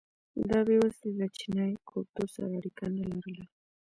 دا 0.49 0.59
بېوزلي 0.67 1.11
له 1.19 1.27
چینايي 1.37 1.75
کلتور 1.89 2.27
سره 2.35 2.47
اړیکه 2.59 2.83
نه 2.95 3.03
لرله. 3.11 3.45